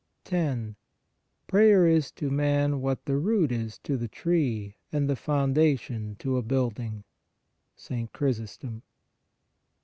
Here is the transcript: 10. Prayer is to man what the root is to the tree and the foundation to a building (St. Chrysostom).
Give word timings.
10. 0.23 0.77
Prayer 1.45 1.85
is 1.85 2.09
to 2.11 2.31
man 2.31 2.81
what 2.81 3.05
the 3.05 3.17
root 3.19 3.51
is 3.51 3.77
to 3.77 3.97
the 3.97 4.07
tree 4.07 4.73
and 4.91 5.07
the 5.07 5.15
foundation 5.15 6.15
to 6.15 6.37
a 6.37 6.41
building 6.41 7.03
(St. 7.75 8.11
Chrysostom). 8.11 8.81